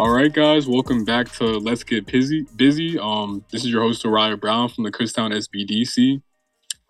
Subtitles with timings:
[0.00, 2.46] All right, guys, welcome back to Let's Get Busy.
[2.56, 2.98] Busy.
[2.98, 6.22] Um, this is your host Oryah Brown from the Kutztown SBDC.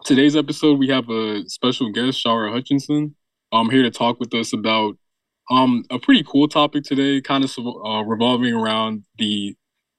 [0.04, 3.16] Today's episode, we have a special guest, Shara Hutchinson,
[3.50, 4.96] I'm um, here to talk with us about
[5.50, 9.56] um a pretty cool topic today, kind of uh, revolving around the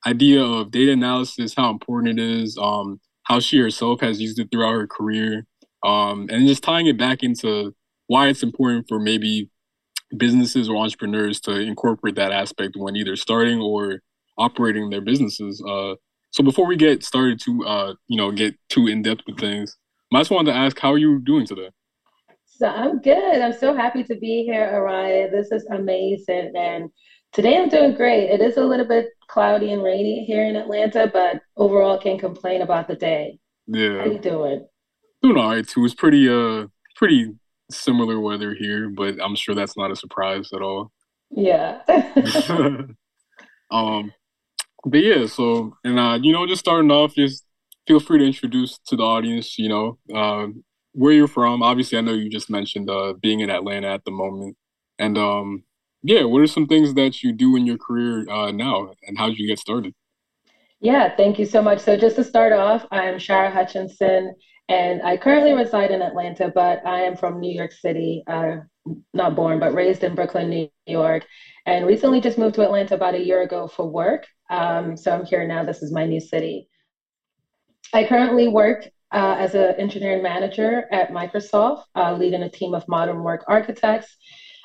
[0.08, 4.48] idea of data analysis, how important it is, um, how she herself has used it
[4.54, 5.46] throughout her career,
[5.84, 7.76] um, and just tying it back into
[8.08, 9.51] why it's important for maybe
[10.18, 14.02] businesses or entrepreneurs to incorporate that aspect when either starting or
[14.38, 15.64] operating their businesses.
[15.68, 15.96] Uh,
[16.32, 19.78] so before we get started to uh, you know get too in depth with things,
[20.14, 21.70] I just wanted to ask how are you doing today?
[22.46, 23.42] So I'm good.
[23.42, 25.32] I'm so happy to be here, Oryah.
[25.32, 26.90] This is amazing, and
[27.32, 28.30] today I'm doing great.
[28.30, 32.62] It is a little bit cloudy and rainy here in Atlanta, but overall can't complain
[32.62, 33.40] about the day.
[33.68, 34.00] Yeah.
[34.00, 34.68] How you doing?
[35.24, 35.86] Doing all right too.
[35.86, 37.34] It's pretty uh pretty
[37.72, 40.92] similar weather here, but I'm sure that's not a surprise at all.
[41.30, 41.80] Yeah.
[43.72, 44.14] um,
[44.86, 47.46] but yeah, so and uh, you know, just starting off, just
[47.88, 49.58] feel free to introduce to the audience.
[49.58, 50.48] You know, uh,
[50.94, 51.64] where you're from.
[51.64, 54.58] Obviously, I know you just mentioned uh, being in Atlanta at the moment,
[55.00, 55.64] and um,
[56.04, 59.28] yeah, what are some things that you do in your career uh, now, and how
[59.28, 59.94] did you get started?
[60.80, 61.80] Yeah, thank you so much.
[61.80, 64.36] So just to start off, I'm Shara Hutchinson.
[64.70, 68.58] And I currently reside in Atlanta, but I am from New York City, uh,
[69.14, 71.26] not born, but raised in Brooklyn, New York.
[71.66, 74.26] And recently just moved to Atlanta about a year ago for work.
[74.50, 75.64] Um, so I'm here now.
[75.64, 76.68] This is my new city.
[77.94, 82.88] I currently work uh, as an engineering manager at Microsoft, uh, leading a team of
[82.88, 84.16] modern work architects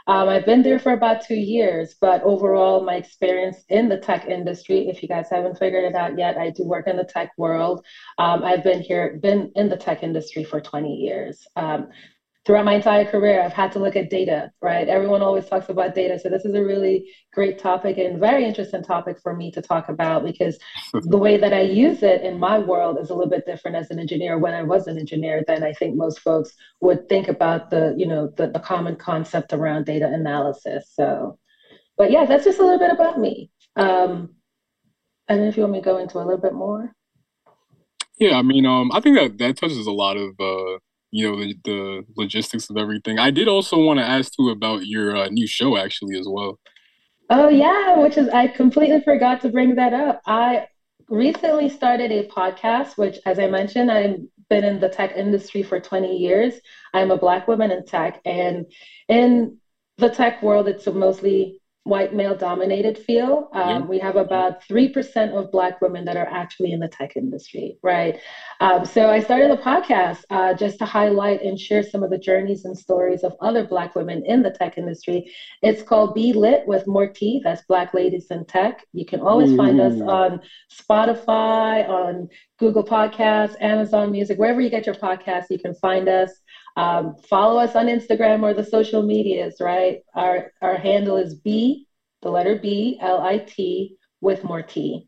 [0.06, 4.26] um, I've been there for about two years, but overall, my experience in the tech
[4.26, 7.30] industry, if you guys haven't figured it out yet, I do work in the tech
[7.36, 7.84] world.
[8.18, 11.46] Um, I've been here, been in the tech industry for 20 years.
[11.56, 11.88] Um,
[12.46, 14.88] throughout my entire career, I've had to look at data, right?
[14.88, 16.16] Everyone always talks about data.
[16.16, 19.88] So this is a really great topic and very interesting topic for me to talk
[19.88, 20.56] about because
[20.92, 23.90] the way that I use it in my world is a little bit different as
[23.90, 24.38] an engineer.
[24.38, 28.06] When I was an engineer, than I think most folks would think about the, you
[28.06, 30.92] know, the, the common concept around data analysis.
[30.94, 31.38] So,
[31.98, 33.50] but yeah, that's just a little bit about me.
[33.74, 34.36] Um,
[35.28, 36.94] I don't know if you want me to go into a little bit more.
[38.18, 40.78] Yeah, I mean, um, I think that that touches a lot of uh,
[41.11, 43.19] you know the, the logistics of everything.
[43.19, 46.59] I did also want to ask too about your uh, new show actually as well.
[47.31, 50.22] Oh yeah, which is I completely forgot to bring that up.
[50.27, 50.69] I
[51.09, 55.81] recently started a podcast, which, as I mentioned, I've been in the tech industry for
[55.81, 56.55] 20 years.
[56.94, 58.67] I'm a Black woman in tech, and
[59.09, 59.59] in
[59.99, 63.44] the tech world, it's mostly white male dominated field.
[63.52, 67.78] Um, We have about 3% of Black women that are actually in the tech industry,
[67.82, 68.19] right?
[68.58, 72.19] Um, so I started a podcast uh, just to highlight and share some of the
[72.19, 75.32] journeys and stories of other Black women in the tech industry.
[75.62, 78.84] It's called Be Lit with More T, that's Black Ladies in Tech.
[78.92, 79.56] You can always Ooh.
[79.56, 80.41] find us on
[80.72, 82.26] Spotify, on
[82.58, 86.32] Google Podcasts, Amazon Music, wherever you get your podcasts, you can find us.
[86.76, 89.98] Um, follow us on Instagram or the social medias, right?
[90.14, 91.87] Our our handle is B,
[92.22, 95.06] the letter B, L I T with more T,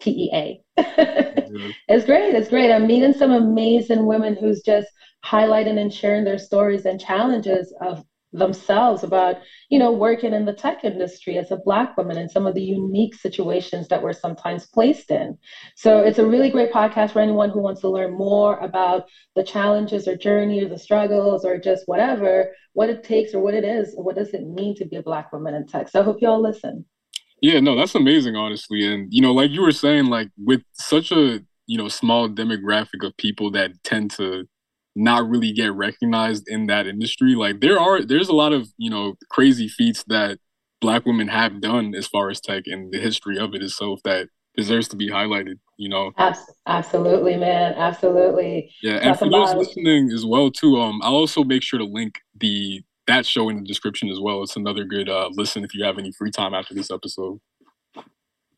[0.00, 0.62] T E A.
[1.88, 2.34] It's great.
[2.34, 2.70] It's great.
[2.70, 4.88] I'm meeting some amazing women who's just
[5.24, 8.02] highlighting and sharing their stories and challenges of
[8.32, 9.36] themselves about
[9.70, 12.62] you know working in the tech industry as a black woman and some of the
[12.62, 15.38] unique situations that we're sometimes placed in.
[15.76, 19.04] So it's a really great podcast for anyone who wants to learn more about
[19.34, 23.54] the challenges or journey or the struggles or just whatever what it takes or what
[23.54, 25.88] it is what does it mean to be a black woman in tech?
[25.88, 26.84] So i hope you all listen.
[27.40, 28.86] Yeah no that's amazing honestly.
[28.92, 33.04] And you know like you were saying like with such a you know small demographic
[33.06, 34.48] of people that tend to
[34.96, 37.34] not really get recognized in that industry.
[37.34, 40.38] Like there are there's a lot of, you know, crazy feats that
[40.80, 44.28] black women have done as far as tech and the history of it itself that
[44.56, 46.12] deserves to be highlighted, you know.
[46.66, 47.74] Absolutely, man.
[47.74, 48.72] Absolutely.
[48.82, 52.20] Yeah, and for those listening as well too, um I'll also make sure to link
[52.40, 54.42] the that show in the description as well.
[54.42, 57.38] It's another good uh listen if you have any free time after this episode.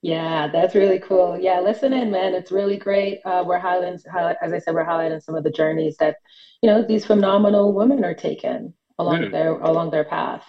[0.03, 1.39] Yeah, that's really cool.
[1.41, 2.35] Yeah, listen in, man.
[2.35, 3.21] It's really great.
[3.25, 4.01] Uh, we're highlighting,
[4.43, 6.17] as I said, we're highlighting some of the journeys that
[6.63, 9.29] you know these phenomenal women are taking along yeah.
[9.31, 10.45] their along their path.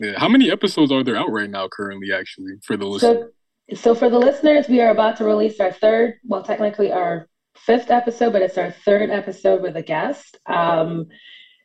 [0.00, 0.18] Yeah.
[0.18, 2.12] How many episodes are there out right now currently?
[2.12, 3.30] Actually, for the listeners.
[3.70, 7.28] So, so for the listeners, we are about to release our third, well, technically our
[7.56, 10.38] fifth episode, but it's our third episode with a guest.
[10.46, 11.06] Um,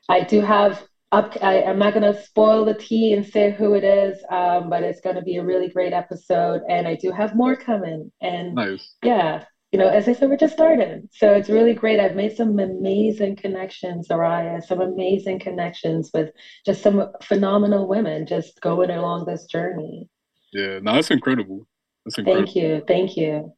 [0.09, 1.37] I do have up.
[1.41, 4.83] I, am not going to spoil the tea and say who it is, um, but
[4.83, 8.11] it's going to be a really great episode, and I do have more coming.
[8.21, 8.95] And nice.
[9.03, 11.99] yeah, you know, as I said, we're just starting, so it's really great.
[11.99, 16.31] I've made some amazing connections, Oryah, some amazing connections with
[16.65, 20.09] just some phenomenal women just going along this journey.
[20.51, 21.67] Yeah, no, that's incredible.
[22.05, 22.45] That's incredible.
[22.45, 22.83] Thank you.
[22.87, 23.53] Thank you.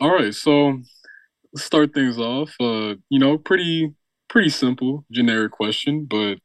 [0.00, 0.80] All right, so
[1.52, 2.54] let's start things off.
[2.60, 3.94] Uh, you know, pretty
[4.28, 6.38] pretty simple, generic question, but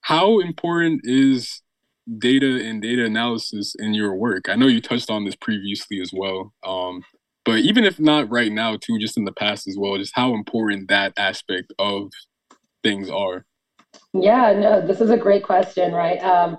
[0.00, 1.62] how important is
[2.18, 4.48] data and data analysis in your work?
[4.48, 6.52] I know you touched on this previously as well.
[6.64, 7.02] Um,
[7.44, 10.34] but even if not right now, too, just in the past as well, just how
[10.34, 12.10] important that aspect of
[12.82, 13.46] things are.
[14.12, 16.22] Yeah, no, this is a great question, right?
[16.22, 16.58] Um,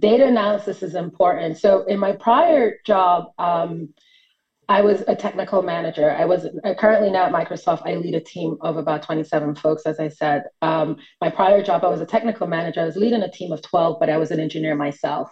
[0.00, 1.58] data analysis is important.
[1.58, 3.92] So in my prior job, um,
[4.68, 6.10] I was a technical manager.
[6.10, 7.82] I was uh, currently now at Microsoft.
[7.86, 10.42] I lead a team of about 27 folks, as I said.
[10.60, 12.82] Um, my prior job, I was a technical manager.
[12.82, 15.30] I was leading a team of 12, but I was an engineer myself.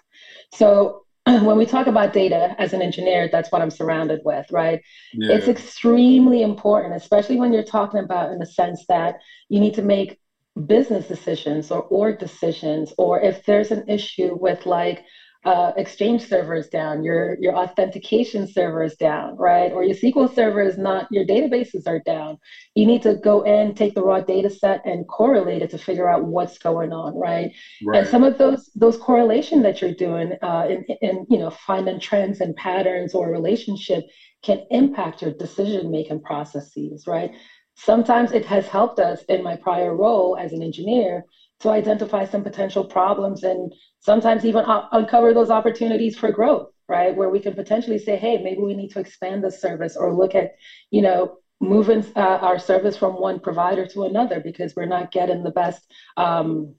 [0.54, 4.80] So when we talk about data as an engineer, that's what I'm surrounded with, right?
[5.12, 5.34] Yeah.
[5.34, 9.16] It's extremely important, especially when you're talking about in the sense that
[9.50, 10.18] you need to make
[10.66, 15.04] business decisions or org decisions, or if there's an issue with like
[15.46, 19.70] uh, Exchange server is down, your your authentication server is down, right?
[19.70, 22.36] Or your SQL server is not, your databases are down.
[22.74, 26.08] You need to go in, take the raw data set and correlate it to figure
[26.08, 27.52] out what's going on, right?
[27.84, 27.98] right.
[27.98, 32.00] And some of those those correlation that you're doing uh, in, in you know finding
[32.00, 34.02] trends and patterns or relationship
[34.42, 37.30] can impact your decision making processes, right?
[37.76, 41.22] Sometimes it has helped us in my prior role as an engineer
[41.60, 47.16] to identify some potential problems and sometimes even uncover those opportunities for growth right?
[47.16, 50.34] Where we can potentially say hey maybe we need to expand the service or look
[50.34, 50.50] at
[50.90, 55.42] you know moving uh, our service from one provider to another because we're not getting
[55.42, 56.74] the best um,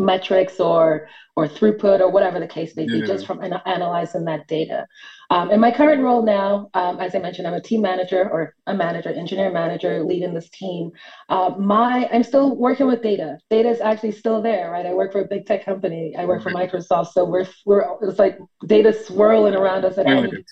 [0.00, 3.06] metrics or or throughput or whatever the case may be, yeah.
[3.06, 4.86] just from an- analyzing that data.
[5.30, 8.54] Um, in my current role now, um, as I mentioned, I'm a team manager or
[8.66, 10.90] a manager, engineer manager, leading this team.
[11.28, 13.38] Uh, my I'm still working with data.
[13.48, 14.84] Data is actually still there, right?
[14.84, 16.14] I work for a big tech company.
[16.18, 20.18] I work for Microsoft, so we're we're it's like data swirling around us at yeah,
[20.18, 20.44] any like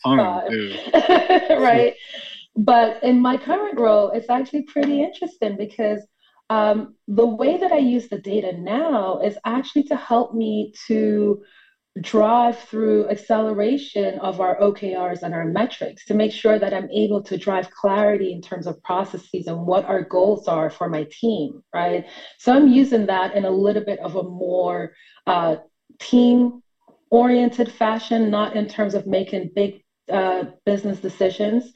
[1.50, 1.94] right?
[2.56, 6.06] But in my current role, it's actually pretty interesting because
[6.50, 11.42] um, the way that I use the data now is actually to help me to
[12.00, 17.20] drive through acceleration of our OKRs and our metrics to make sure that I'm able
[17.22, 21.60] to drive clarity in terms of processes and what our goals are for my team,
[21.74, 22.06] right?
[22.38, 24.92] So I'm using that in a little bit of a more
[25.26, 25.56] uh,
[25.98, 26.60] team
[27.10, 29.80] oriented fashion, not in terms of making big
[30.10, 31.72] uh, business decisions,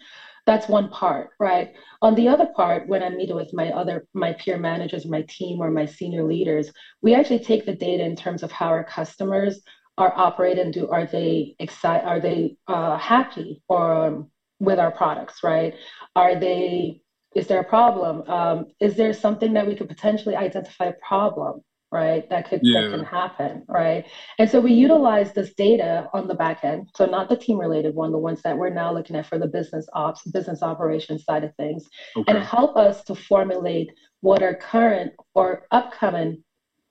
[0.47, 1.73] that's one part right?
[2.01, 5.61] On the other part when i meet with my other my peer managers my team
[5.61, 9.61] or my senior leaders we actually take the data in terms of how our customers
[9.99, 14.31] are operating do are they excited are they uh, happy or um,
[14.63, 15.75] with our products right?
[16.17, 17.01] Are they
[17.35, 18.23] is there a problem?
[18.29, 21.63] Um, is there something that we could potentially identify a problem
[21.93, 22.29] right?
[22.31, 22.81] That could yeah.
[22.81, 24.07] that can happen, right?
[24.39, 27.95] And so we utilize this data on the back end, so not the team related
[27.95, 31.45] one, the ones that we're now looking at for the business ops, business operations side
[31.45, 31.87] of things,
[32.17, 32.33] okay.
[32.33, 33.93] and help us to formulate
[34.23, 36.43] what our current or upcoming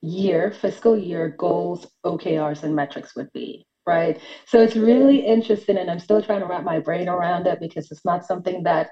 [0.01, 3.65] year, fiscal year goals, OKRs, and metrics would be.
[3.88, 4.21] Right.
[4.45, 7.89] So it's really interesting, and I'm still trying to wrap my brain around it because
[7.92, 8.92] it's not something that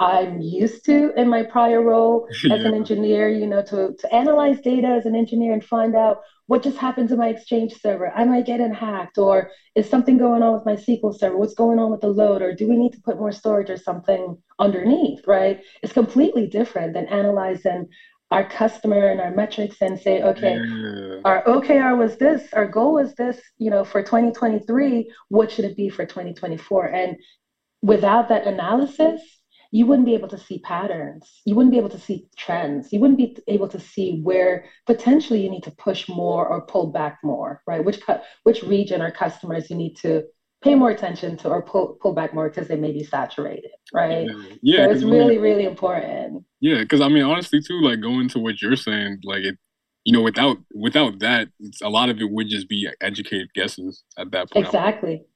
[0.00, 4.60] I'm used to in my prior role as an engineer, you know, to, to analyze
[4.60, 8.06] data as an engineer and find out what just happened to my Exchange server.
[8.16, 9.18] Am I getting hacked?
[9.18, 11.36] Or is something going on with my SQL server?
[11.36, 12.42] What's going on with the load?
[12.42, 15.60] Or do we need to put more storage or something underneath, right?
[15.82, 17.88] It's completely different than analyzing
[18.30, 21.20] our customer and our metrics and say, okay, yeah.
[21.24, 25.76] our OKR was this, our goal was this, you know, for 2023, what should it
[25.76, 26.86] be for 2024?
[26.86, 27.16] And
[27.80, 29.22] without that analysis,
[29.70, 31.42] you wouldn't be able to see patterns.
[31.44, 32.92] You wouldn't be able to see trends.
[32.92, 36.86] You wouldn't be able to see where potentially you need to push more or pull
[36.86, 37.84] back more, right?
[37.84, 38.00] Which
[38.44, 40.24] which region or customers you need to
[40.62, 44.26] pay more attention to or pull pull back more because they may be saturated, right?
[44.26, 46.44] Yeah, yeah so it's really really important.
[46.60, 49.56] Yeah, because I mean, honestly, too, like going to what you're saying, like it,
[50.04, 51.48] you know, without without that,
[51.82, 54.64] a lot of it would just be educated guesses at that point.
[54.64, 55.26] Exactly.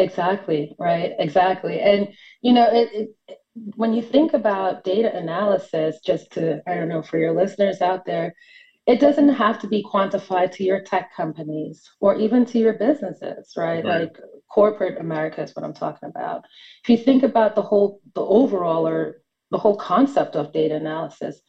[0.00, 1.12] Exactly, right?
[1.18, 1.78] Exactly.
[1.80, 2.08] And,
[2.40, 3.38] you know, it, it,
[3.76, 8.04] when you think about data analysis, just to, I don't know, for your listeners out
[8.06, 8.32] there,
[8.86, 13.52] it doesn't have to be quantified to your tech companies or even to your businesses,
[13.56, 13.84] right?
[13.84, 13.84] right?
[13.84, 14.18] Like
[14.50, 16.44] corporate America is what I'm talking about.
[16.82, 21.40] If you think about the whole, the overall or the whole concept of data analysis,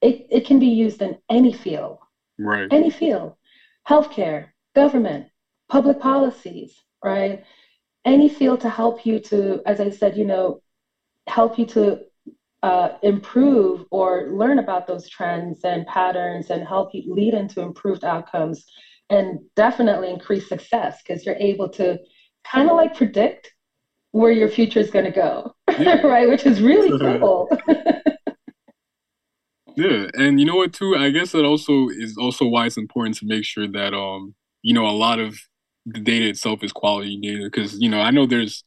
[0.00, 1.98] it, it can be used in any field,
[2.38, 2.68] right?
[2.70, 3.32] Any field,
[3.88, 5.26] healthcare, government,
[5.68, 6.72] public policies,
[7.02, 7.42] right?
[8.06, 10.62] Any field to help you to, as I said, you know,
[11.26, 12.00] help you to
[12.62, 18.04] uh, improve or learn about those trends and patterns and help you lead into improved
[18.04, 18.64] outcomes
[19.10, 21.98] and definitely increase success because you're able to
[22.44, 23.52] kind of like predict
[24.12, 26.00] where your future is going to go, yeah.
[26.06, 26.28] right?
[26.28, 27.50] Which is really cool.
[29.76, 30.96] yeah, and you know what too?
[30.96, 34.72] I guess that also is also why it's important to make sure that um you
[34.72, 35.38] know a lot of
[35.86, 38.64] the data itself is quality data because you know I know there's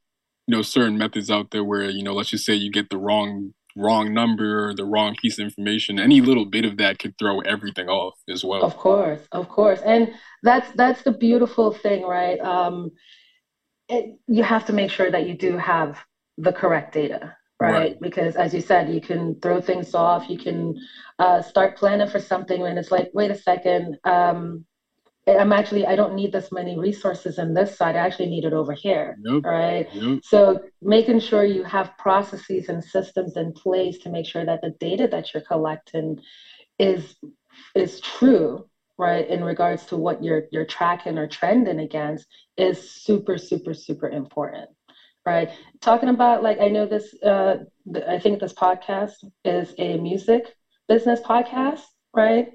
[0.47, 2.97] you know certain methods out there where you know let's just say you get the
[2.97, 7.17] wrong wrong number or the wrong piece of information any little bit of that could
[7.19, 10.11] throw everything off as well of course of course and
[10.41, 12.89] that's that's the beautiful thing right um
[13.87, 15.99] it, you have to make sure that you do have
[16.37, 17.71] the correct data right?
[17.71, 18.01] right?
[18.01, 20.29] Because as you said, you can throw things off.
[20.29, 20.75] You can
[21.19, 24.65] uh, start planning for something, and it's like, wait a second, um,
[25.37, 27.95] I'm actually I don't need this many resources in this side.
[27.95, 29.43] I actually need it over here, nope.
[29.45, 29.87] right?
[30.21, 34.73] So making sure you have processes and systems in place to make sure that the
[34.79, 36.19] data that you're collecting
[36.77, 37.15] is
[37.75, 38.65] is true,
[38.97, 39.27] right?
[39.27, 42.25] In regards to what you're you're tracking or trending against
[42.57, 44.69] is super super super important,
[45.25, 45.49] right?
[45.81, 47.57] Talking about like I know this uh,
[48.07, 50.53] I think this podcast is a music
[50.87, 51.83] business podcast,
[52.15, 52.49] right?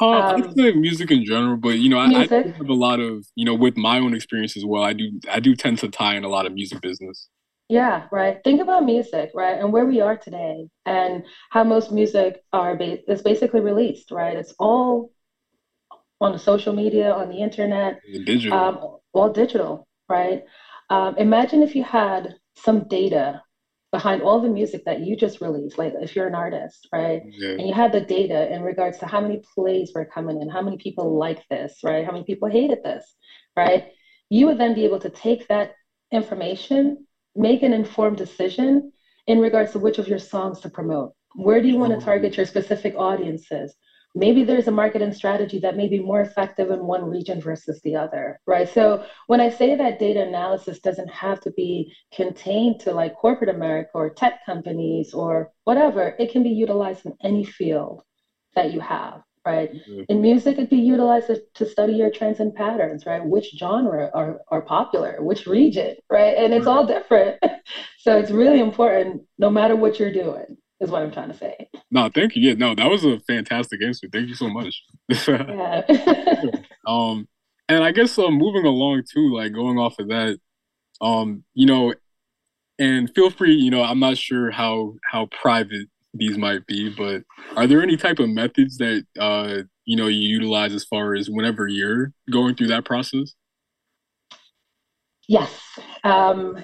[0.00, 3.44] Uh, um, music in general, but you know, I, I, have a lot of you
[3.44, 4.82] know with my own experience as well.
[4.82, 7.28] I do I do tend to tie in a lot of music business.
[7.68, 8.38] Yeah, right.
[8.44, 13.10] Think about music, right, and where we are today, and how most music are ba-
[13.10, 14.36] is basically released, right?
[14.36, 15.12] It's all
[16.20, 20.44] on the social media, on the internet, digital, um, all digital, right?
[20.90, 23.42] Um, imagine if you had some data
[23.96, 27.22] behind all the music that you just released, like if you're an artist, right?
[27.24, 27.52] Yeah.
[27.52, 30.60] And you had the data in regards to how many plays were coming in, how
[30.60, 32.04] many people like this, right?
[32.04, 33.04] How many people hated this,
[33.56, 33.86] right?
[34.28, 35.72] You would then be able to take that
[36.12, 38.92] information, make an informed decision
[39.26, 41.14] in regards to which of your songs to promote.
[41.34, 42.04] Where do you want to mm-hmm.
[42.04, 43.74] target your specific audiences?
[44.16, 47.94] Maybe there's a marketing strategy that may be more effective in one region versus the
[47.94, 48.66] other, right?
[48.66, 53.50] So when I say that data analysis doesn't have to be contained to like corporate
[53.50, 58.02] America or tech companies or whatever, it can be utilized in any field
[58.54, 59.70] that you have, right?
[59.70, 60.00] Mm-hmm.
[60.08, 63.24] In music, it'd be utilized to study your trends and patterns, right?
[63.24, 66.34] Which genre are, are popular, which region, right?
[66.38, 67.38] And it's all different.
[67.98, 71.68] so it's really important no matter what you're doing is what I'm trying to say.
[71.90, 72.48] No, thank you.
[72.48, 74.08] Yeah, no, that was a fantastic answer.
[74.12, 74.82] Thank you so much.
[75.28, 75.82] yeah.
[76.86, 77.28] um,
[77.68, 80.38] and I guess um, moving along too, like going off of that,
[81.00, 81.94] um, you know,
[82.78, 87.22] and feel free, you know, I'm not sure how how private these might be, but
[87.56, 91.28] are there any type of methods that uh, you know you utilize as far as
[91.30, 93.34] whenever you're going through that process?
[95.28, 95.52] Yes.
[96.04, 96.62] Um,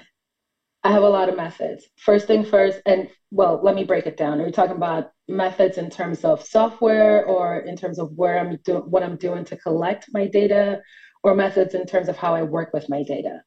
[0.84, 1.86] I have a lot of methods.
[1.96, 4.40] First thing first, and well, let me break it down.
[4.40, 8.58] Are we talking about methods in terms of software or in terms of where I'm
[8.64, 10.82] doing what I'm doing to collect my data,
[11.22, 13.42] or methods in terms of how I work with my data?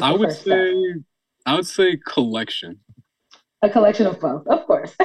[0.00, 0.74] I would say step?
[1.44, 2.80] I would say collection.
[3.62, 4.94] A collection of both, of course.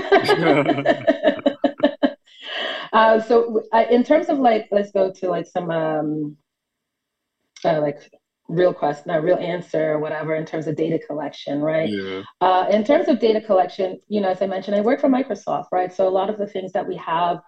[2.93, 6.37] uh, so, I, in terms of like, let's go to like some um,
[7.63, 8.11] uh, like
[8.51, 11.89] real question, not real answer or whatever in terms of data collection, right?
[11.89, 12.21] Yeah.
[12.39, 15.65] Uh, in terms of data collection, you know, as I mentioned, I work for Microsoft,
[15.71, 15.91] right?
[15.91, 17.39] So a lot of the things that we have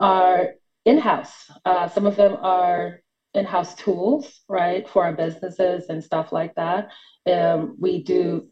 [0.00, 1.50] are in-house.
[1.64, 3.00] Uh, some of them are
[3.32, 6.90] in-house tools, right, for our businesses and stuff like that.
[7.26, 8.48] Um, we do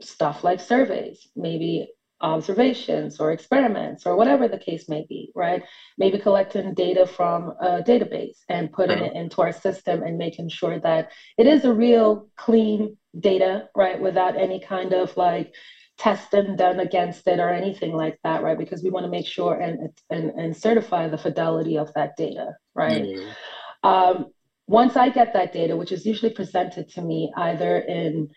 [0.00, 1.88] stuff like surveys, maybe
[2.22, 5.62] observations or experiments or whatever the case may be, right?
[5.98, 10.78] Maybe collecting data from a database and putting it into our system and making sure
[10.80, 14.00] that it is a real clean data, right?
[14.00, 15.52] Without any kind of like
[15.98, 18.58] testing done against it or anything like that, right?
[18.58, 22.52] Because we want to make sure and and, and certify the fidelity of that data,
[22.74, 23.02] right?
[23.02, 23.88] Mm-hmm.
[23.88, 24.26] Um,
[24.68, 28.28] once I get that data, which is usually presented to me either in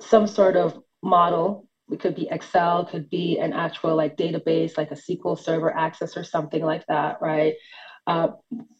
[0.00, 4.90] some sort of model it could be Excel, could be an actual like database, like
[4.90, 7.54] a SQL Server access or something like that, right?
[8.06, 8.28] Uh,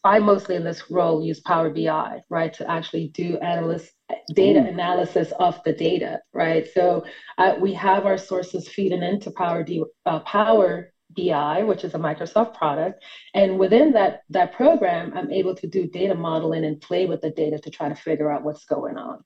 [0.03, 3.91] I mostly in this role use Power BI, right, to actually do analyst
[4.33, 4.67] data Ooh.
[4.67, 6.67] analysis of the data, right?
[6.73, 7.05] So
[7.37, 11.99] uh, we have our sources feeding into Power D, uh, Power BI, which is a
[11.99, 17.05] Microsoft product, and within that that program, I'm able to do data modeling and play
[17.07, 19.23] with the data to try to figure out what's going on.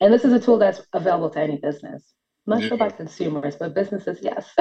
[0.00, 2.02] And this is a tool that's available to any business.
[2.46, 2.68] Not yeah.
[2.68, 4.50] sure about consumers, but businesses, yes.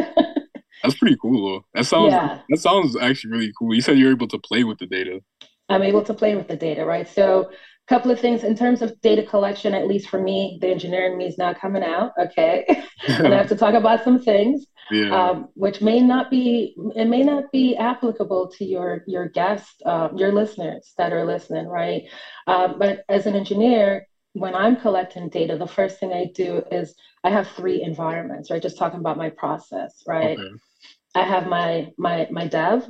[0.83, 1.65] That's pretty cool though.
[1.73, 2.39] That sounds yeah.
[2.49, 3.73] that sounds actually really cool.
[3.73, 5.21] You said you're able to play with the data.
[5.69, 7.07] I'm able to play with the data, right?
[7.07, 10.67] So a couple of things in terms of data collection, at least for me, the
[10.67, 12.11] engineering me is now coming out.
[12.19, 12.65] Okay.
[13.07, 14.65] and I have to talk about some things.
[14.89, 15.15] Yeah.
[15.15, 20.09] Um, which may not be it may not be applicable to your your guests, uh,
[20.17, 22.03] your listeners that are listening, right?
[22.45, 26.95] Um, but as an engineer, when I'm collecting data, the first thing I do is
[27.23, 28.61] I have three environments, right?
[28.61, 30.37] Just talking about my process, right?
[30.37, 30.49] Okay.
[31.15, 32.89] I have my my my dev,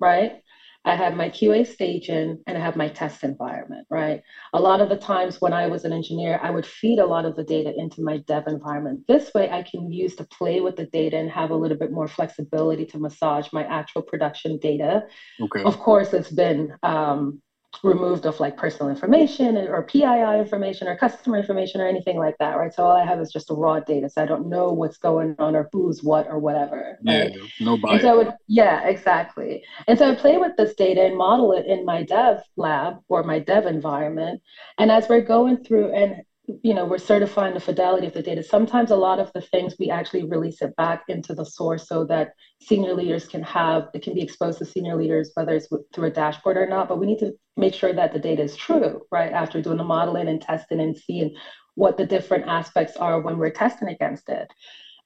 [0.00, 0.42] right?
[0.84, 4.22] I have my QA staging and I have my test environment, right?
[4.54, 7.24] A lot of the times when I was an engineer, I would feed a lot
[7.24, 9.00] of the data into my dev environment.
[9.08, 11.90] This way I can use to play with the data and have a little bit
[11.90, 15.02] more flexibility to massage my actual production data.
[15.42, 15.62] Okay.
[15.64, 17.42] Of course, it's been um,
[17.82, 22.56] removed of like personal information or PII information or customer information or anything like that,
[22.56, 22.72] right?
[22.74, 24.08] So all I have is just a raw data.
[24.08, 26.98] So I don't know what's going on or who's what or whatever.
[27.04, 27.30] Right?
[27.32, 28.02] Yeah, no bias.
[28.02, 29.62] So would, yeah, exactly.
[29.86, 33.22] And so I play with this data and model it in my dev lab or
[33.22, 34.42] my dev environment.
[34.78, 36.22] And as we're going through and
[36.62, 38.42] you know, we're certifying the fidelity of the data.
[38.42, 42.04] Sometimes a lot of the things we actually release it back into the source so
[42.06, 42.30] that
[42.62, 46.10] senior leaders can have, it can be exposed to senior leaders, whether it's through a
[46.10, 49.32] dashboard or not, but we need to make sure that the data is true, right?
[49.32, 51.34] After doing the modeling and testing and seeing
[51.74, 54.50] what the different aspects are when we're testing against it.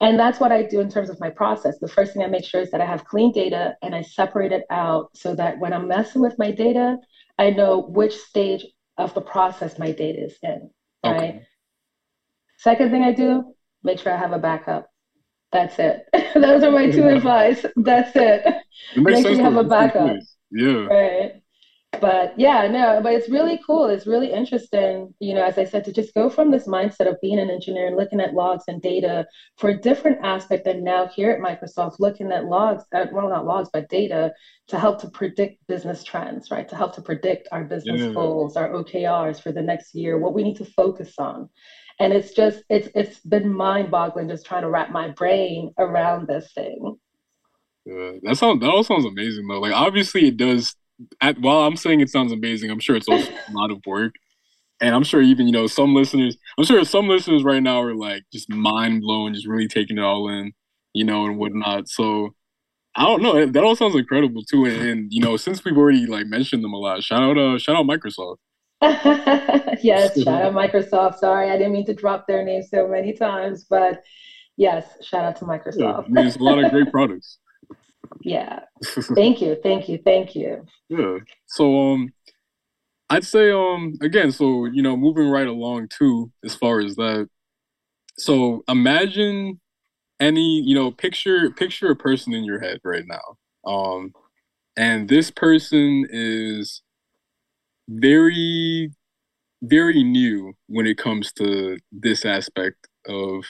[0.01, 1.79] And that's what I do in terms of my process.
[1.81, 4.53] The first thing I make sure is that I have clean data and I separate
[4.53, 6.97] it out so that when I'm messing with my data,
[7.39, 8.65] I know which stage
[8.97, 10.71] of the process my data is in
[11.05, 11.19] Okay.
[11.19, 11.43] Right.
[12.59, 14.89] Second thing I do, make sure I have a backup.
[15.51, 16.07] That's it.
[16.35, 17.65] Those are my two advice.
[17.77, 18.43] That's it.
[18.47, 18.55] it
[18.97, 20.17] make sure you have a backup.
[20.51, 20.87] Yeah.
[20.87, 21.42] Right
[22.01, 23.87] but yeah, no, but it's really cool.
[23.87, 27.21] It's really interesting, you know, as I said, to just go from this mindset of
[27.21, 29.27] being an engineer and looking at logs and data
[29.59, 33.47] for a different aspect than now here at Microsoft, looking at logs, uh, well, not
[33.47, 34.33] logs, but data
[34.69, 36.69] to help to predict business trends, right?
[36.71, 38.13] To help to predict our business yeah.
[38.13, 41.51] goals, our OKRs for the next year, what we need to focus on.
[42.01, 46.53] And it's just, it's it's been mind-boggling just trying to wrap my brain around this
[46.55, 46.97] thing.
[47.85, 49.61] Yeah, that sounds that all sounds amazing though.
[49.61, 50.75] Like obviously it does
[51.21, 54.15] at, while I'm saying it sounds amazing, I'm sure it's also a lot of work.
[54.81, 57.95] And I'm sure even, you know, some listeners, I'm sure some listeners right now are
[57.95, 60.53] like just mind blown, just really taking it all in,
[60.93, 61.89] you know, and whatnot.
[61.89, 62.35] So
[62.97, 63.47] I don't know.
[63.47, 64.65] That all sounds incredible too.
[64.65, 67.59] And, and you know, since we've already like mentioned them a lot, shout out, uh,
[67.59, 68.37] shout out Microsoft.
[69.83, 71.19] yes, shout out Microsoft.
[71.19, 74.03] Sorry, I didn't mean to drop their name so many times, but
[74.57, 75.79] yes, shout out to Microsoft.
[75.79, 77.39] Yeah, I mean, there's a lot of great products.
[78.23, 78.61] Yeah.
[79.15, 79.57] thank you.
[79.63, 79.99] Thank you.
[80.05, 80.65] Thank you.
[80.89, 81.19] Yeah.
[81.47, 82.13] So um
[83.11, 87.29] I'd say um again, so you know, moving right along too, as far as that.
[88.19, 89.61] So imagine
[90.21, 93.71] any, you know, picture picture a person in your head right now.
[93.71, 94.13] Um
[94.77, 96.83] and this person is
[97.89, 98.91] very
[99.63, 103.45] very new when it comes to this aspect of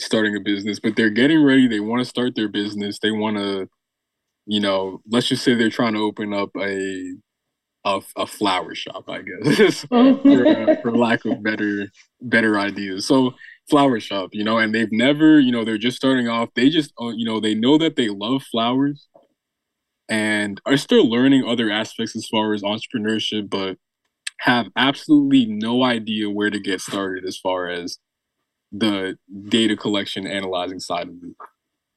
[0.00, 3.36] starting a business, but they're getting ready, they want to start their business, they want
[3.36, 3.68] to
[4.46, 7.14] you know, let's just say they're trying to open up a
[7.84, 11.88] a, a flower shop, I guess, for, for lack of better
[12.20, 13.06] better ideas.
[13.06, 13.34] So
[13.70, 16.50] flower shop, you know, and they've never, you know, they're just starting off.
[16.54, 19.08] They just, uh, you know, they know that they love flowers
[20.08, 23.76] and are still learning other aspects as far as entrepreneurship, but
[24.40, 27.98] have absolutely no idea where to get started as far as
[28.70, 29.16] the
[29.48, 31.36] data collection analyzing side of it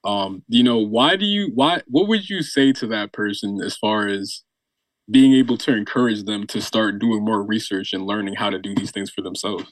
[0.03, 3.75] um you know why do you why what would you say to that person as
[3.75, 4.43] far as
[5.11, 8.75] being able to encourage them to start doing more research and learning how to do
[8.75, 9.65] these things for themselves?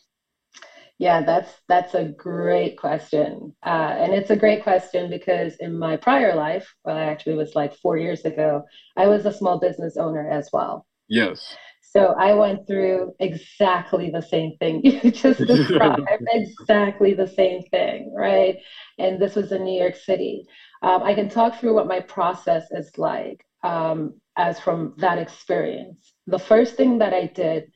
[0.98, 3.56] Yeah that's that's a great question.
[3.63, 7.56] Uh, and it's a great question because in my prior life well I actually was
[7.56, 8.63] like four years ago
[8.98, 10.86] i was a small business owner as well.
[11.08, 11.56] Yes
[11.89, 18.13] so I went through exactly the same thing you just described, exactly the same thing,
[18.13, 18.58] right?
[19.00, 20.45] And this was in New York City.
[20.82, 26.13] Um, I can talk through what my process is like um, as from that experience.
[26.28, 27.71] The first thing that I did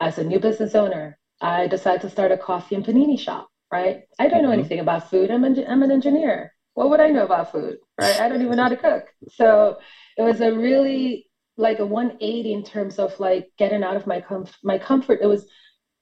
[0.00, 4.02] as a new business owner, I decided to start a coffee and panini shop, right?
[4.18, 4.60] I don't know mm-hmm.
[4.60, 5.30] anything about food.
[5.30, 6.54] I'm, an, I'm an engineer.
[6.74, 8.20] What would I know about food, right?
[8.20, 9.04] I don't even know how to cook.
[9.28, 9.78] So
[10.16, 14.20] it was a really like a 180 in terms of like getting out of my
[14.20, 15.20] comf- my comfort.
[15.22, 15.46] It was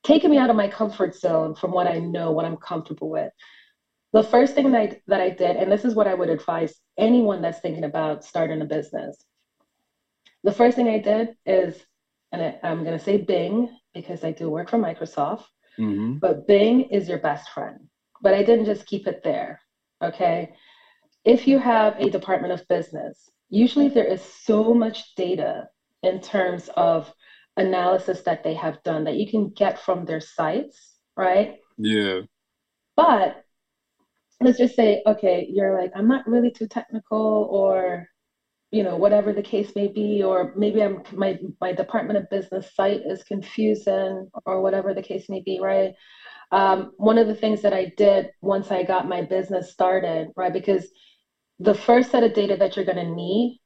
[0.02, 3.32] taking me out of my comfort zone from what I know, what I'm comfortable with.
[4.12, 6.74] The first thing that I, that I did, and this is what I would advise
[6.98, 9.24] anyone that's thinking about starting a business.
[10.44, 11.80] The first thing I did is,
[12.32, 15.44] and I, I'm going to say Bing because I do work for Microsoft,
[15.78, 16.14] mm-hmm.
[16.14, 17.78] but Bing is your best friend.
[18.20, 19.60] But I didn't just keep it there.
[20.02, 20.52] Okay.
[21.24, 25.68] If you have a department of business usually there is so much data
[26.02, 27.12] in terms of
[27.56, 31.58] analysis that they have done that you can get from their sites, right?
[31.76, 32.22] Yeah.
[32.96, 33.44] But
[34.40, 38.06] let's just say, okay, you're like, I'm not really too technical, or
[38.70, 42.74] you know, whatever the case may be, or maybe I'm my my Department of Business
[42.74, 45.92] site is confusing, or whatever the case may be, right?
[46.52, 50.52] Um, one of the things that I did once I got my business started, right?
[50.52, 50.88] Because
[51.58, 53.58] the first set of data that you're going to need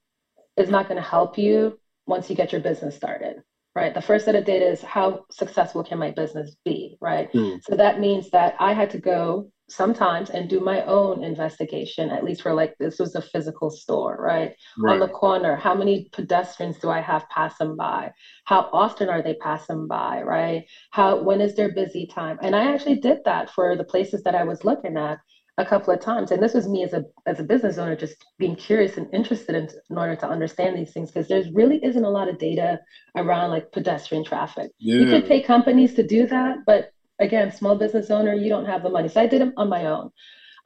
[0.57, 3.37] is not going to help you once you get your business started
[3.77, 3.93] right?
[3.93, 7.31] The first set of data is how successful can my business be, right?
[7.33, 7.59] Mm.
[7.69, 12.25] So that means that I had to go sometimes and do my own investigation, at
[12.25, 14.55] least for like this was a physical store, right?
[14.79, 14.93] right?
[14.93, 18.11] On the corner, how many pedestrians do I have passing by?
[18.45, 20.63] How often are they passing by, right?
[20.91, 22.39] How when is their busy time?
[22.41, 25.19] And I actually did that for the places that I was looking at
[25.59, 26.31] a couple of times.
[26.31, 29.55] And this was me as a as a business owner just being curious and interested
[29.55, 32.79] in, in order to understand these things because there really isn't a lot of data
[33.17, 34.71] around like pedestrian traffic.
[34.79, 35.01] Yeah.
[35.01, 38.83] you could pay companies to do that but again small business owner you don't have
[38.83, 39.09] the money.
[39.09, 40.11] So i did it on my own.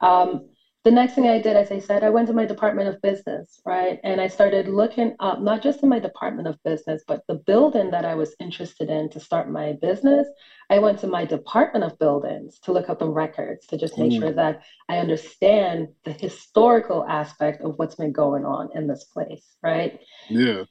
[0.01, 0.49] Um,
[0.83, 3.61] the next thing I did, as I said, I went to my Department of Business,
[3.65, 3.99] right?
[4.03, 7.91] And I started looking up, not just in my Department of Business, but the building
[7.91, 10.27] that I was interested in to start my business.
[10.71, 14.11] I went to my Department of Buildings to look up the records to just make
[14.11, 14.19] mm.
[14.19, 19.55] sure that I understand the historical aspect of what's been going on in this place,
[19.61, 19.99] right?
[20.29, 20.63] Yeah.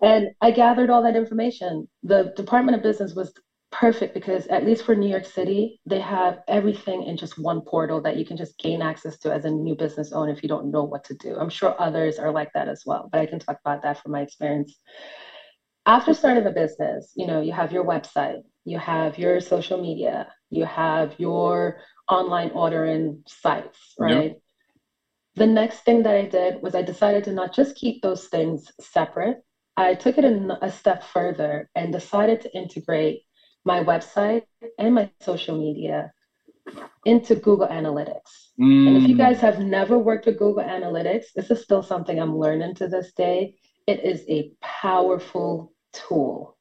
[0.00, 1.88] And I gathered all that information.
[2.04, 3.32] The Department of Business was
[3.72, 8.00] perfect because at least for New York City, they have everything in just one portal
[8.02, 10.70] that you can just gain access to as a new business owner if you don't
[10.70, 11.36] know what to do.
[11.36, 14.12] I'm sure others are like that as well, but I can talk about that from
[14.12, 14.78] my experience.
[15.86, 20.28] After starting a business, you know, you have your website, you have your social media,
[20.50, 24.32] you have your online ordering sites, right?
[24.32, 24.38] Yep.
[25.34, 28.70] The next thing that I did was I decided to not just keep those things
[28.80, 29.38] separate.
[29.76, 33.22] I took it a step further and decided to integrate
[33.64, 34.42] my website
[34.78, 36.12] and my social media
[37.04, 38.50] into Google Analytics.
[38.60, 38.88] Mm.
[38.88, 39.40] And if you guys mm.
[39.40, 43.56] have never worked with Google Analytics, this is still something I'm learning to this day.
[43.86, 46.56] It is a powerful tool.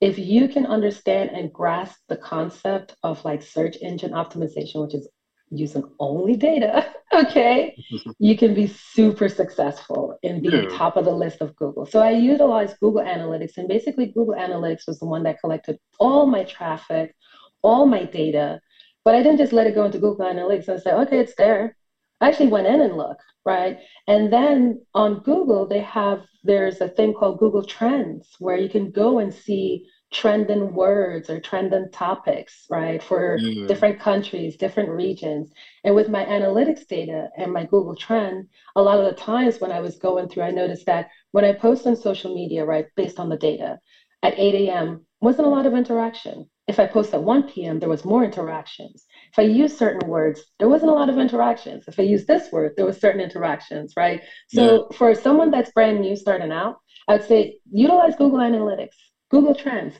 [0.00, 5.08] If you can understand and grasp the concept of like search engine optimization, which is
[5.50, 7.76] using only data, okay,
[8.18, 10.76] you can be super successful in being yeah.
[10.76, 11.86] top of the list of Google.
[11.86, 16.26] So I utilized Google Analytics, and basically, Google Analytics was the one that collected all
[16.26, 17.14] my traffic,
[17.62, 18.60] all my data.
[19.04, 21.76] But I didn't just let it go into Google Analytics and say, okay, it's there.
[22.20, 23.78] I actually went in and looked, right?
[24.08, 28.90] And then on Google, they have, there's a thing called Google Trends where you can
[28.90, 33.66] go and see trending words or trending topics, right, for yeah.
[33.66, 35.50] different countries, different regions.
[35.84, 39.72] And with my analytics data and my Google Trend, a lot of the times when
[39.72, 43.18] I was going through, I noticed that when I post on social media, right, based
[43.18, 43.78] on the data,
[44.22, 46.46] at 8 a.m., wasn't a lot of interaction.
[46.68, 49.06] If I post at 1 p.m., there was more interactions.
[49.32, 51.84] If I use certain words, there wasn't a lot of interactions.
[51.88, 54.22] If I use this word, there was certain interactions, right?
[54.48, 54.96] So yeah.
[54.96, 56.76] for someone that's brand new starting out,
[57.08, 58.96] I'd say utilize Google Analytics
[59.30, 59.96] Google Trends.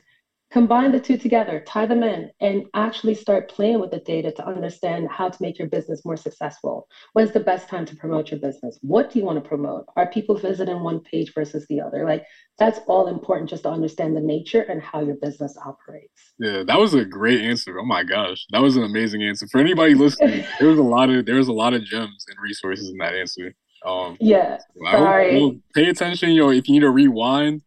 [0.52, 4.46] Combine the two together, tie them in, and actually start playing with the data to
[4.46, 6.86] understand how to make your business more successful.
[7.14, 8.78] When's the best time to promote your business?
[8.80, 9.86] What do you want to promote?
[9.96, 12.04] Are people visiting one page versus the other?
[12.04, 12.24] Like
[12.58, 16.34] that's all important just to understand the nature and how your business operates.
[16.38, 17.80] Yeah, that was a great answer.
[17.80, 19.48] Oh my gosh, that was an amazing answer.
[19.48, 22.38] For anybody listening, there was a lot of there was a lot of gems and
[22.40, 23.52] resources in that answer.
[23.84, 24.58] Um, yeah,
[24.90, 25.60] sorry.
[25.74, 26.50] pay attention, yo.
[26.50, 27.62] If you need to rewind,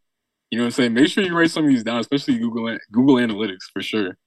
[0.52, 0.94] you know what I'm saying?
[0.94, 4.18] Make sure you write some of these down, especially Google Google Analytics for sure.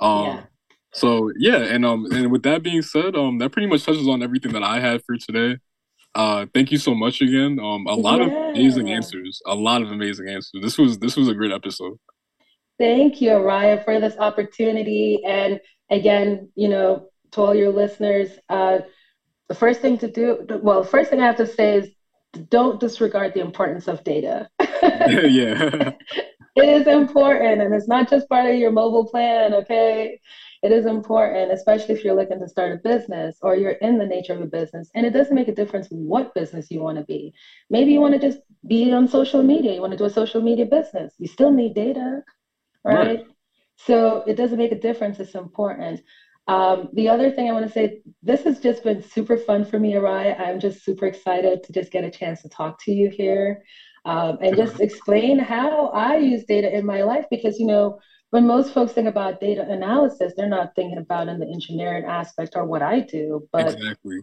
[0.00, 0.42] Um, yeah.
[0.92, 4.22] So yeah, and um, and with that being said, um, that pretty much touches on
[4.22, 5.58] everything that I had for today.
[6.14, 7.58] Uh, thank you so much again.
[7.58, 8.26] Um, a lot yeah.
[8.26, 9.40] of amazing answers.
[9.46, 10.62] A lot of amazing answers.
[10.62, 11.98] This was this was a great episode.
[12.78, 15.22] Thank you, Oryah, for this opportunity.
[15.24, 18.80] And again, you know, to all your listeners, uh,
[19.48, 21.90] the first thing to do, well, first thing I have to say is
[22.48, 24.48] don't disregard the importance of data.
[25.28, 25.92] yeah.
[26.56, 30.20] it is important and it's not just part of your mobile plan, okay?
[30.62, 34.06] It is important, especially if you're looking to start a business or you're in the
[34.06, 34.90] nature of a business.
[34.94, 37.32] And it doesn't make a difference what business you want to be.
[37.70, 40.40] Maybe you want to just be on social media, you want to do a social
[40.40, 41.14] media business.
[41.18, 42.22] You still need data,
[42.84, 42.94] right?
[42.94, 43.26] right.
[43.76, 45.18] So it doesn't make a difference.
[45.18, 46.00] It's important.
[46.48, 49.78] Um, the other thing I want to say, this has just been super fun for
[49.78, 50.38] me, Oryah.
[50.38, 53.62] I'm just super excited to just get a chance to talk to you here
[54.04, 58.46] um, and just explain how I use data in my life because, you know, when
[58.46, 62.64] most folks think about data analysis, they're not thinking about in the engineering aspect or
[62.64, 64.20] what I do, but exactly.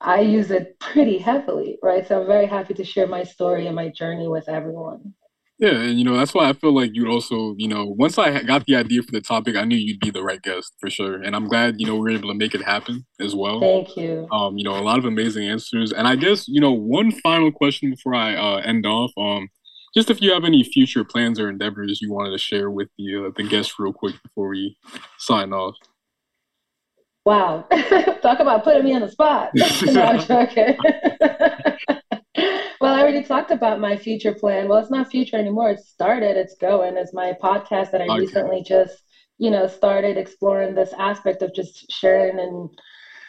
[0.00, 2.06] I use it pretty heavily, right?
[2.06, 5.14] So I'm very happy to share my story and my journey with everyone.
[5.62, 8.42] Yeah, and you know that's why I feel like you'd also, you know, once I
[8.42, 11.22] got the idea for the topic, I knew you'd be the right guest for sure,
[11.22, 13.60] and I'm glad you know we were able to make it happen as well.
[13.60, 14.26] Thank you.
[14.32, 17.52] Um, you know, a lot of amazing answers, and I guess you know one final
[17.52, 19.12] question before I uh, end off.
[19.16, 19.50] Um,
[19.94, 23.26] just if you have any future plans or endeavors you wanted to share with the
[23.26, 24.76] uh, the guests real quick before we
[25.18, 25.76] sign off.
[27.24, 27.68] Wow,
[28.20, 29.50] talk about putting me on the spot.
[29.54, 30.76] no, I'm joking.
[33.02, 34.68] Already talked about my future plan.
[34.68, 35.70] Well, it's not future anymore.
[35.70, 36.36] It's started.
[36.36, 36.96] It's going.
[36.96, 38.20] It's my podcast that I okay.
[38.20, 39.02] recently just,
[39.38, 42.68] you know, started exploring this aspect of just sharing and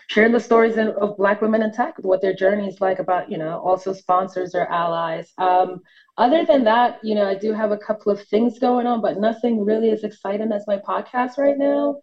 [0.07, 3.37] sharing the stories of Black women in tech, what their journey is like about, you
[3.37, 5.31] know, also sponsors or allies.
[5.37, 5.79] Um,
[6.17, 9.17] other than that, you know, I do have a couple of things going on, but
[9.17, 11.95] nothing really as exciting as my podcast right now.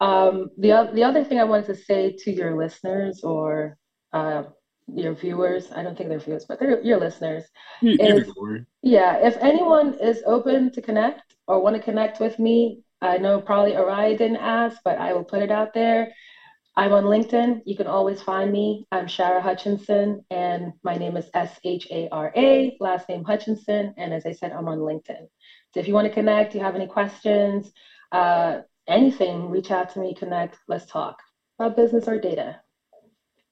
[0.00, 3.76] Um, the, the other thing I wanted to say to your listeners or
[4.12, 4.42] uh,
[4.86, 7.44] your viewers, I don't think they're viewers, but they're your listeners.
[7.98, 8.30] Is,
[8.82, 13.40] yeah, if anyone is open to connect or want to connect with me, I know
[13.40, 16.12] probably Oryah didn't ask, but I will put it out there.
[16.76, 17.62] I'm on LinkedIn.
[17.64, 18.86] You can always find me.
[18.92, 23.94] I'm Shara Hutchinson, and my name is S H A R A, last name Hutchinson.
[23.96, 25.26] And as I said, I'm on LinkedIn.
[25.72, 27.72] So if you want to connect, you have any questions,
[28.12, 31.16] uh, anything, reach out to me, connect, let's talk
[31.58, 32.60] about business or data.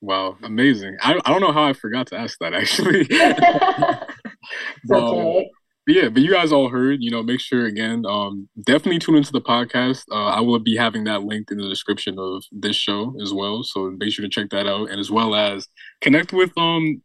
[0.04, 0.98] Wow, amazing.
[1.00, 3.08] I, I don't know how I forgot to ask that actually.
[4.94, 5.50] um, okay.
[5.86, 9.32] Yeah, but you guys all heard, you know, make sure again, um, definitely tune into
[9.32, 10.04] the podcast.
[10.12, 13.62] Uh, I will be having that linked in the description of this show as well.
[13.62, 14.90] So make sure to check that out.
[14.90, 15.68] And as well as
[16.02, 17.02] connect with um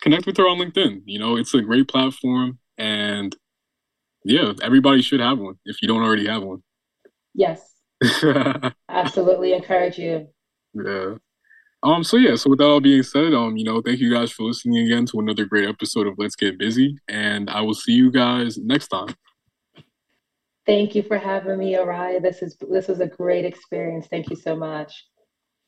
[0.00, 1.02] connect with her on LinkedIn.
[1.04, 3.36] You know, it's a great platform and
[4.24, 6.62] yeah, everybody should have one if you don't already have one.
[7.34, 7.60] Yes.
[8.88, 10.28] Absolutely encourage you.
[10.72, 11.16] Yeah.
[11.82, 14.32] Um, so yeah, so with that all being said, um, you know, thank you guys
[14.32, 17.92] for listening again to another great episode of Let's Get Busy, and I will see
[17.92, 19.14] you guys next time.
[20.66, 22.20] Thank you for having me, Oryah.
[22.20, 24.08] This is this was a great experience.
[24.08, 25.06] Thank you so much.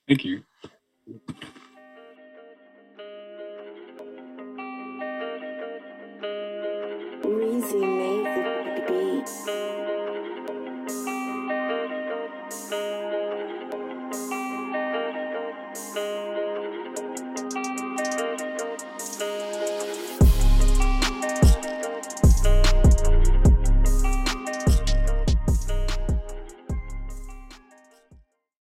[0.08, 0.42] Thank you.